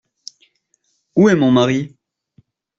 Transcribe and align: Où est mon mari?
Où 1.15 1.29
est 1.29 1.35
mon 1.35 1.51
mari? 1.51 1.95